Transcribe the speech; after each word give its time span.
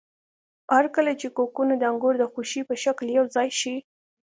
هرکله 0.75 1.11
چې 1.21 1.27
کوکونه 1.37 1.73
د 1.77 1.83
انګور 1.91 2.15
د 2.19 2.23
خوشې 2.31 2.61
په 2.69 2.75
شکل 2.83 3.05
یوځای 3.17 3.49
شي. 3.59 3.75